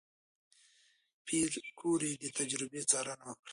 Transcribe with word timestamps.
پېیر 1.25 1.53
کوري 1.79 2.11
د 2.21 2.25
تجربې 2.37 2.81
څارنه 2.89 3.25
وکړه. 3.29 3.49